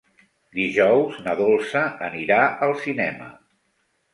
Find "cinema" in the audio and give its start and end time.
2.87-3.29